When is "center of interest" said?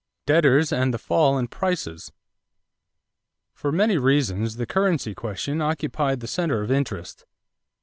6.27-7.27